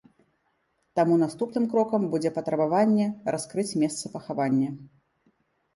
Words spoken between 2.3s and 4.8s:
патрабаванне раскрыць месца пахавання.